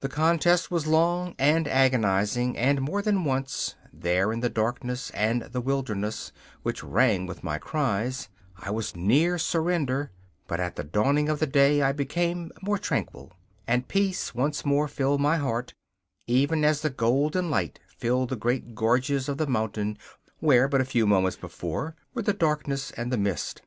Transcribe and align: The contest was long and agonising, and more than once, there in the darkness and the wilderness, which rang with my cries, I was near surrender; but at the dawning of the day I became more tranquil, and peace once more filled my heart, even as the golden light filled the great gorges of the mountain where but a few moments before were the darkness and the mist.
The 0.00 0.08
contest 0.08 0.72
was 0.72 0.88
long 0.88 1.36
and 1.38 1.68
agonising, 1.68 2.56
and 2.56 2.80
more 2.82 3.00
than 3.00 3.22
once, 3.22 3.76
there 3.92 4.32
in 4.32 4.40
the 4.40 4.48
darkness 4.48 5.10
and 5.10 5.42
the 5.42 5.60
wilderness, 5.60 6.32
which 6.64 6.82
rang 6.82 7.26
with 7.26 7.44
my 7.44 7.58
cries, 7.58 8.28
I 8.56 8.72
was 8.72 8.96
near 8.96 9.38
surrender; 9.38 10.10
but 10.48 10.58
at 10.58 10.74
the 10.74 10.82
dawning 10.82 11.28
of 11.28 11.38
the 11.38 11.46
day 11.46 11.80
I 11.80 11.92
became 11.92 12.50
more 12.60 12.76
tranquil, 12.78 13.32
and 13.68 13.86
peace 13.86 14.34
once 14.34 14.66
more 14.66 14.88
filled 14.88 15.20
my 15.20 15.36
heart, 15.36 15.74
even 16.26 16.64
as 16.64 16.80
the 16.80 16.90
golden 16.90 17.48
light 17.48 17.78
filled 17.86 18.30
the 18.30 18.36
great 18.36 18.74
gorges 18.74 19.28
of 19.28 19.38
the 19.38 19.46
mountain 19.46 19.96
where 20.40 20.66
but 20.66 20.80
a 20.80 20.84
few 20.84 21.06
moments 21.06 21.36
before 21.36 21.94
were 22.14 22.22
the 22.22 22.32
darkness 22.32 22.90
and 22.96 23.12
the 23.12 23.16
mist. 23.16 23.62